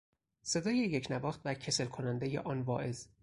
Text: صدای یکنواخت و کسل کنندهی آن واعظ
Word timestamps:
صدای 0.41 0.77
یکنواخت 0.77 1.41
و 1.45 1.53
کسل 1.53 1.85
کنندهی 1.85 2.37
آن 2.37 2.61
واعظ 2.61 3.05